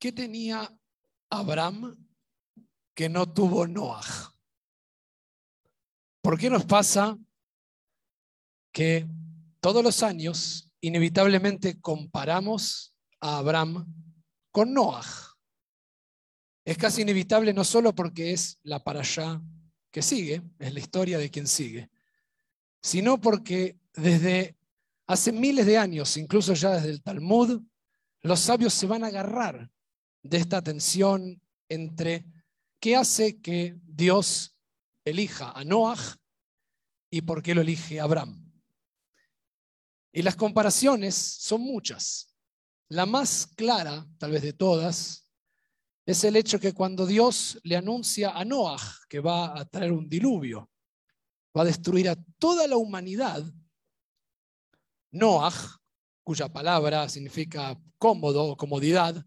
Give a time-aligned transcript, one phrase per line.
[0.00, 0.74] ¿qué tenía
[1.28, 1.94] Abraham
[2.94, 4.34] que no tuvo Noah?
[6.22, 7.18] ¿Por qué nos pasa
[8.72, 9.06] que
[9.60, 13.86] todos los años inevitablemente comparamos a Abraham
[14.50, 15.04] con Noah?
[16.64, 19.40] Es casi inevitable no solo porque es la para allá
[19.90, 21.90] que sigue, es la historia de quien sigue,
[22.80, 24.56] sino porque desde
[25.06, 27.62] hace miles de años, incluso ya desde el Talmud,
[28.22, 29.70] los sabios se van a agarrar
[30.22, 32.24] de esta tensión entre
[32.78, 34.56] qué hace que Dios
[35.04, 36.18] elija a Noah
[37.10, 38.50] y por qué lo elige Abraham.
[40.12, 42.34] Y las comparaciones son muchas.
[42.88, 45.28] La más clara, tal vez de todas,
[46.04, 50.08] es el hecho que cuando Dios le anuncia a Noah que va a traer un
[50.08, 50.70] diluvio,
[51.56, 53.44] va a destruir a toda la humanidad,
[55.12, 55.52] Noah,
[56.24, 59.24] cuya palabra significa cómodo o comodidad,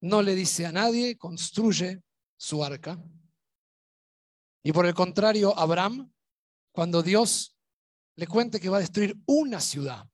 [0.00, 2.02] no le dice a nadie, construye
[2.36, 3.02] su arca.
[4.62, 6.12] Y por el contrario, Abraham,
[6.72, 7.56] cuando Dios
[8.16, 10.08] le cuente que va a destruir una ciudad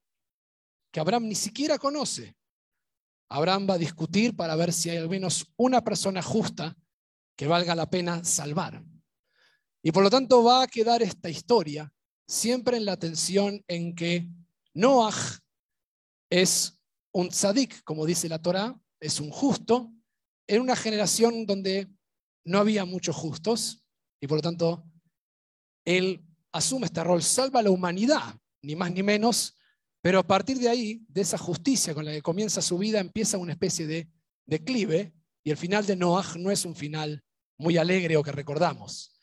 [0.90, 2.36] que Abraham ni siquiera conoce,
[3.28, 6.76] Abraham va a discutir para ver si hay al menos una persona justa
[7.36, 8.84] que valga la pena salvar.
[9.82, 11.92] Y por lo tanto va a quedar esta historia
[12.28, 14.28] siempre en la tensión en que
[14.72, 15.14] Noah
[16.30, 16.80] es
[17.12, 19.92] un tzadik, como dice la Torah, es un justo,
[20.46, 21.88] en una generación donde
[22.44, 23.84] no había muchos justos
[24.20, 24.84] y por lo tanto
[25.84, 29.56] él asume este rol, salva a la humanidad, ni más ni menos,
[30.00, 33.36] pero a partir de ahí, de esa justicia con la que comienza su vida, empieza
[33.36, 34.08] una especie de
[34.46, 37.22] declive y el final de Noah no es un final
[37.58, 39.18] muy alegre o que recordamos.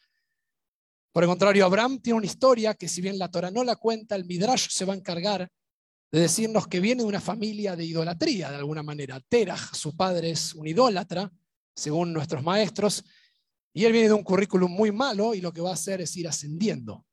[1.12, 4.16] Por el contrario, Abraham tiene una historia que si bien la Torah no la cuenta,
[4.16, 5.50] el Midrash se va a encargar
[6.12, 9.20] de decirnos que viene de una familia de idolatría, de alguna manera.
[9.22, 11.31] Terah, su padre es un idólatra,
[11.73, 13.03] según nuestros maestros,
[13.73, 16.16] y él viene de un currículum muy malo y lo que va a hacer es
[16.18, 17.06] ir ascendiendo.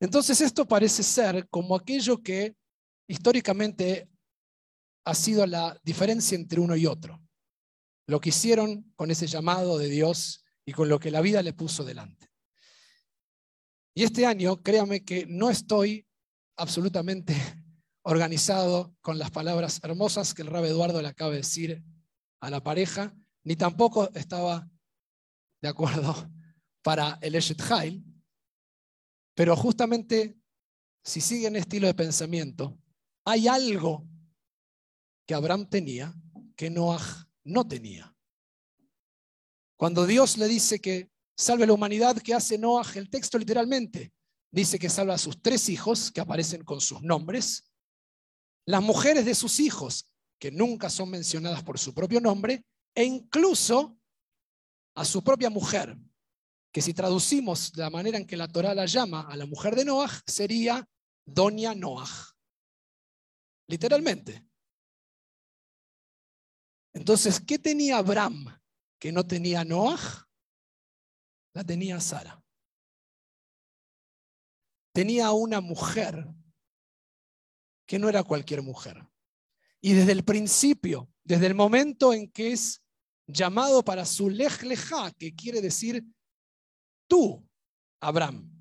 [0.00, 2.56] Entonces esto parece ser como aquello que
[3.06, 4.08] históricamente
[5.04, 7.20] ha sido la diferencia entre uno y otro.
[8.06, 11.52] Lo que hicieron con ese llamado de Dios y con lo que la vida le
[11.52, 12.30] puso delante.
[13.94, 16.06] Y este año, créame que no estoy
[16.60, 17.34] absolutamente
[18.02, 21.82] organizado con las palabras hermosas que el Rab Eduardo le acaba de decir
[22.40, 24.68] a la pareja, ni tampoco estaba
[25.62, 26.14] de acuerdo
[26.82, 28.04] para el Eshet Hail,
[29.34, 30.38] pero justamente
[31.02, 32.78] si siguen estilo de pensamiento,
[33.24, 34.06] hay algo
[35.26, 36.14] que Abraham tenía
[36.56, 38.14] que Noah no tenía.
[39.78, 42.86] Cuando Dios le dice que salve la humanidad, ¿qué hace Noah?
[42.96, 44.12] El texto literalmente
[44.50, 47.70] dice que salva a sus tres hijos, que aparecen con sus nombres,
[48.66, 53.98] las mujeres de sus hijos, que nunca son mencionadas por su propio nombre, e incluso
[54.94, 55.96] a su propia mujer,
[56.72, 59.84] que si traducimos la manera en que la Torah la llama a la mujer de
[59.84, 60.86] Noah, sería
[61.24, 62.08] Doña Noah.
[63.68, 64.46] Literalmente.
[66.92, 68.60] Entonces, ¿qué tenía Abraham
[69.00, 70.28] que no tenía Noah,
[71.54, 72.40] la tenía Sara.
[75.00, 76.26] Tenía una mujer
[77.86, 79.02] que no era cualquier mujer.
[79.80, 82.82] Y desde el principio, desde el momento en que es
[83.26, 84.58] llamado para su lej
[85.16, 86.04] que quiere decir
[87.08, 87.42] tú,
[87.98, 88.52] Abraham,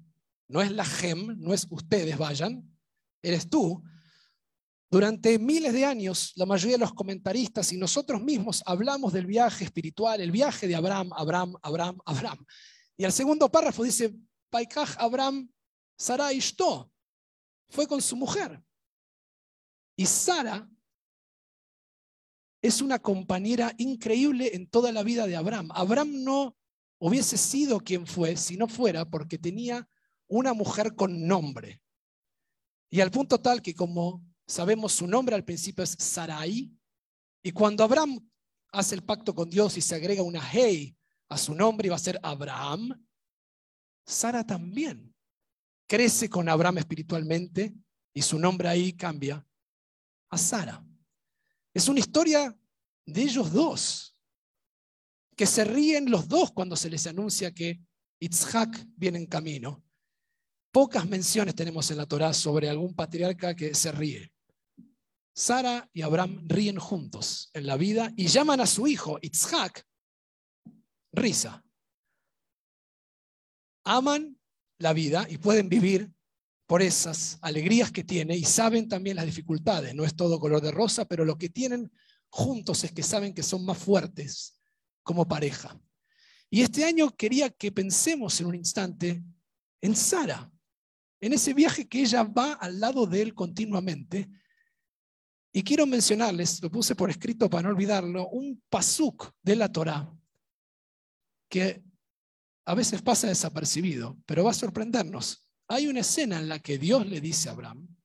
[0.47, 2.73] no es la gem, no es ustedes vayan,
[3.21, 3.83] eres tú,
[4.89, 9.65] durante miles de años, la mayoría de los comentaristas y nosotros mismos hablamos del viaje
[9.65, 12.45] espiritual, el viaje de Abraham, Abraham, Abraham, Abraham.
[12.95, 14.15] Y el segundo párrafo dice,
[14.49, 15.49] Paikaj Abraham,
[15.99, 16.91] Sara Ishto,
[17.67, 18.63] fue con su mujer.
[19.95, 20.67] Y Sara
[22.61, 25.69] es una compañera increíble en toda la vida de Abraham.
[25.73, 26.57] Abraham no
[26.97, 29.87] hubiese sido quien fue si no fuera porque tenía
[30.27, 31.81] una mujer con nombre.
[32.89, 36.75] Y al punto tal que como Sabemos su nombre al principio es Sarai.
[37.43, 38.27] Y cuando Abraham
[38.71, 40.97] hace el pacto con Dios y se agrega una hey
[41.29, 42.99] a su nombre y va a ser Abraham,
[44.03, 45.13] Sara también
[45.89, 47.73] crece con Abraham espiritualmente
[48.13, 49.43] y su nombre ahí cambia
[50.29, 50.85] a Sara.
[51.73, 52.55] Es una historia
[53.05, 54.15] de ellos dos,
[55.35, 57.81] que se ríen los dos cuando se les anuncia que
[58.19, 59.83] Itzhak viene en camino.
[60.71, 64.31] Pocas menciones tenemos en la Torá sobre algún patriarca que se ríe.
[65.33, 69.87] Sara y Abraham ríen juntos en la vida y llaman a su hijo Itzhak
[71.13, 71.63] risa.
[73.85, 74.38] Aman
[74.79, 76.11] la vida y pueden vivir
[76.65, 79.93] por esas alegrías que tiene y saben también las dificultades.
[79.93, 81.91] No es todo color de rosa, pero lo que tienen
[82.29, 84.59] juntos es que saben que son más fuertes
[85.03, 85.79] como pareja.
[86.49, 89.23] Y este año quería que pensemos en un instante
[89.81, 90.51] en Sara,
[91.21, 94.29] en ese viaje que ella va al lado de él continuamente.
[95.51, 100.11] Y quiero mencionarles, lo puse por escrito para no olvidarlo, un pasuk de la Torá
[101.49, 101.83] que
[102.69, 105.49] a veces pasa desapercibido, pero va a sorprendernos.
[105.69, 107.97] Hay una escena en la que Dios le dice a Abraham,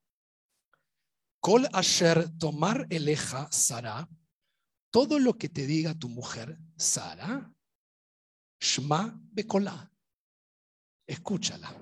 [1.38, 4.08] Kol asher tomar eleja Sara,
[4.90, 7.52] todo lo que te diga tu mujer, Sara,
[8.58, 9.93] Shma Bekolá,
[11.06, 11.76] escúchala.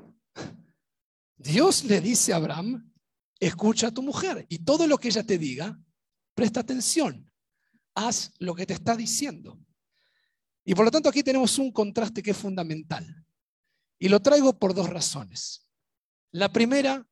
[1.36, 2.92] Dios le dice a Abraham,
[3.38, 5.80] escucha a tu mujer y todo lo que ella te diga,
[6.34, 7.30] presta atención,
[7.94, 9.56] haz lo que te está diciendo.
[10.64, 13.26] Y por lo tanto aquí tenemos un contraste que es fundamental.
[13.98, 15.68] Y lo traigo por dos razones.
[16.30, 17.06] La primera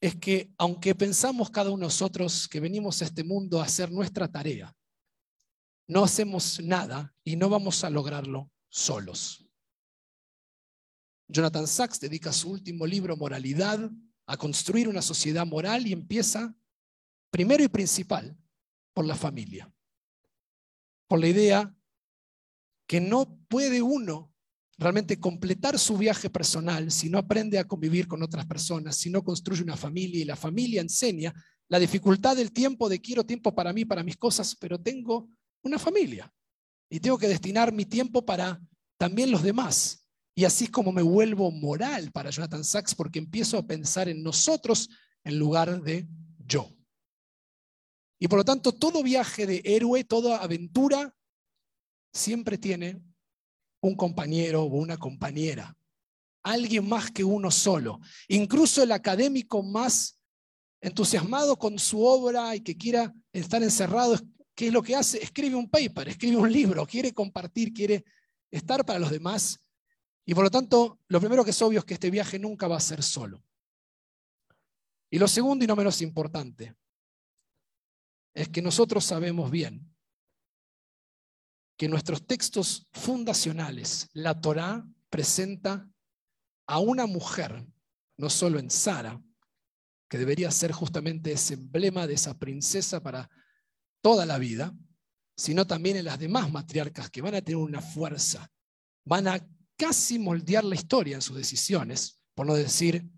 [0.00, 3.90] es que aunque pensamos cada uno de nosotros que venimos a este mundo a hacer
[3.90, 4.74] nuestra tarea,
[5.88, 9.44] no hacemos nada y no vamos a lograrlo solos.
[11.28, 13.90] Jonathan Sachs dedica su último libro, Moralidad,
[14.26, 16.54] a construir una sociedad moral y empieza,
[17.30, 18.36] primero y principal,
[18.92, 19.72] por la familia.
[21.06, 21.77] Por la idea
[22.88, 24.32] que no puede uno
[24.78, 29.22] realmente completar su viaje personal si no aprende a convivir con otras personas, si no
[29.22, 31.34] construye una familia y la familia enseña
[31.68, 35.28] la dificultad del tiempo, de quiero tiempo para mí, para mis cosas, pero tengo
[35.62, 36.32] una familia
[36.88, 38.58] y tengo que destinar mi tiempo para
[38.96, 40.06] también los demás.
[40.34, 44.88] Y así como me vuelvo moral para Jonathan Sachs porque empiezo a pensar en nosotros
[45.24, 46.08] en lugar de
[46.38, 46.72] yo.
[48.18, 51.14] Y por lo tanto, todo viaje de héroe, toda aventura,
[52.18, 53.00] siempre tiene
[53.80, 55.76] un compañero o una compañera,
[56.42, 58.00] alguien más que uno solo.
[58.28, 60.18] Incluso el académico más
[60.80, 64.18] entusiasmado con su obra y que quiera estar encerrado,
[64.54, 65.22] ¿qué es lo que hace?
[65.22, 68.04] Escribe un paper, escribe un libro, quiere compartir, quiere
[68.50, 69.58] estar para los demás
[70.28, 72.76] y por lo tanto, lo primero que es obvio es que este viaje nunca va
[72.76, 73.42] a ser solo.
[75.08, 76.76] Y lo segundo y no menos importante
[78.34, 79.90] es que nosotros sabemos bien
[81.78, 85.88] que nuestros textos fundacionales, la Torá presenta
[86.66, 87.64] a una mujer,
[88.18, 89.22] no solo en Sara,
[90.10, 93.30] que debería ser justamente ese emblema de esa princesa para
[94.02, 94.74] toda la vida,
[95.36, 98.50] sino también en las demás matriarcas que van a tener una fuerza,
[99.04, 99.46] van a
[99.76, 103.08] casi moldear la historia en sus decisiones, por no decir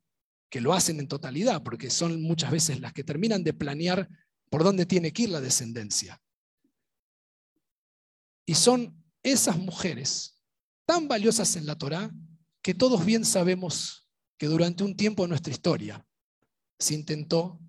[0.50, 4.06] que lo hacen en totalidad, porque son muchas veces las que terminan de planear
[4.50, 6.20] por dónde tiene que ir la descendencia.
[8.46, 10.40] Y son esas mujeres
[10.86, 12.10] tan valiosas en la Torá
[12.62, 14.08] que todos bien sabemos
[14.38, 16.04] que durante un tiempo de nuestra historia
[16.78, 17.60] se intentó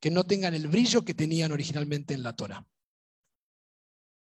[0.00, 2.66] que no tengan el brillo que tenían originalmente en la Torá.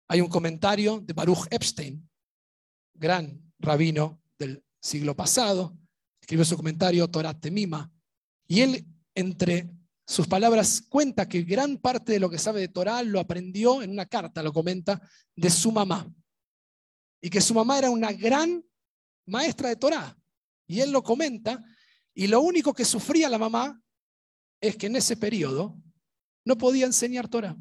[0.08, 2.08] Hay un comentario de Baruch Epstein,
[2.94, 5.76] gran rabino del siglo pasado,
[6.20, 7.92] escribió su comentario Torah Temima,
[8.46, 9.70] y él entre
[10.06, 13.90] sus palabras cuenta que gran parte de lo que sabe de Torah lo aprendió en
[13.90, 15.00] una carta, lo comenta,
[15.36, 16.12] de su mamá.
[17.20, 18.64] Y que su mamá era una gran
[19.26, 20.16] maestra de Torah.
[20.66, 21.64] Y él lo comenta,
[22.14, 23.80] y lo único que sufría la mamá
[24.60, 25.80] es que en ese periodo
[26.44, 27.56] no podía enseñar Torah.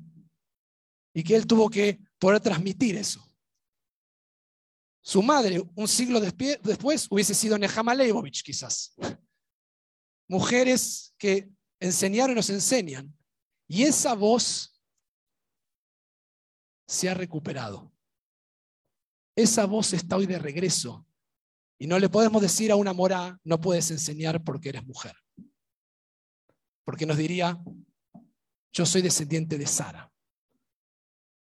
[1.14, 3.28] Y que él tuvo que poder transmitir eso.
[5.04, 8.94] Su madre, un siglo después, hubiese sido Nehama Leibovich, quizás.
[10.28, 13.14] Mujeres que enseñaron y nos enseñan.
[13.68, 14.82] Y esa voz
[16.88, 17.92] se ha recuperado.
[19.36, 21.06] Esa voz está hoy de regreso.
[21.78, 25.16] Y no le podemos decir a una mora, no puedes enseñar porque eres mujer.
[26.86, 27.60] Porque nos diría,
[28.72, 30.12] yo soy descendiente de Sara.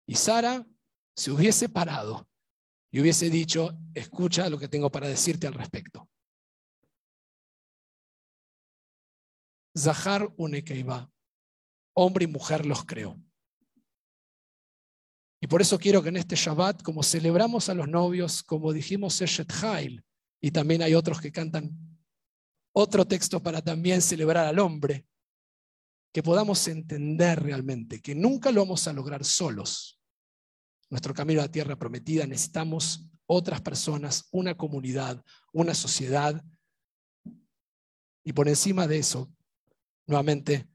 [0.05, 0.65] Y Sara
[1.15, 2.29] se hubiese parado
[2.91, 6.06] y hubiese dicho, escucha lo que tengo para decirte al respecto.
[9.77, 11.11] Zahar Unekeiba,
[11.93, 13.21] hombre y mujer los creó.
[15.39, 19.21] Y por eso quiero que en este Shabbat, como celebramos a los novios, como dijimos
[19.21, 20.03] Eshet Hail,
[20.41, 21.71] y también hay otros que cantan
[22.73, 25.07] otro texto para también celebrar al hombre,
[26.13, 29.99] que podamos entender realmente que nunca lo vamos a lograr solos,
[30.89, 36.43] nuestro camino a la tierra prometida, necesitamos otras personas, una comunidad, una sociedad.
[38.23, 39.31] Y por encima de eso,
[40.07, 40.67] nuevamente,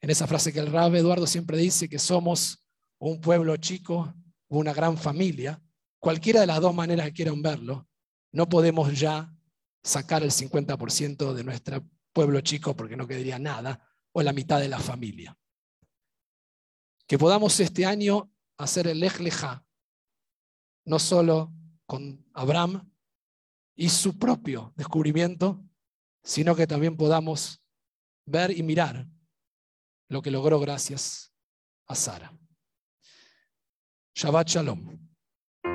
[0.00, 2.64] en esa frase que el Rab Eduardo siempre dice, que somos
[2.98, 4.12] un pueblo chico,
[4.48, 5.62] una gran familia,
[5.98, 7.88] cualquiera de las dos maneras que quieran verlo,
[8.32, 9.32] no podemos ya
[9.82, 14.68] sacar el 50% de nuestro pueblo chico porque no quedaría nada, o la mitad de
[14.68, 15.36] la familia.
[17.06, 19.64] Que podamos este año hacer el Lej Lejá,
[20.84, 21.52] no solo
[21.86, 22.90] con Abraham
[23.74, 25.64] y su propio descubrimiento,
[26.22, 27.62] sino que también podamos
[28.30, 29.06] ver y mirar
[30.08, 31.32] lo que logró gracias
[31.86, 32.32] a Sara.
[34.14, 35.09] Shabbat Shalom.